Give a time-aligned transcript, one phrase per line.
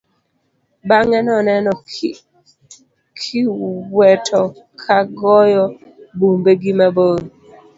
[0.89, 1.71] Bang'e noneno
[3.19, 4.41] kiweto
[4.81, 5.65] ka goyo
[6.17, 7.19] bumbe gi mabor.